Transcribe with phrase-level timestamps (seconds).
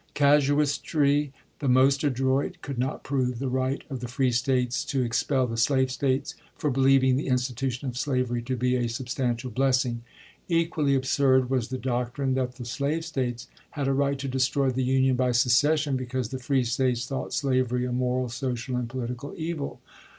[0.15, 5.45] Casuistry the most adroit could not prove the right of the free States to expel
[5.45, 10.01] the slave States for believing the institution of slavery to be a substantial blessing;
[10.49, 14.71] equally absurd was the doc trine that the slave States had a right to destroy
[14.71, 19.35] the Union by secession because the free States thought slavery a moral, social, and political
[19.37, 19.79] evil.